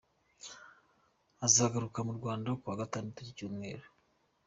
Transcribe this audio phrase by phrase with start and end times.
[1.45, 3.85] Azagaruka mu Rwanda kuwa gatandatu w’iki cyumweru.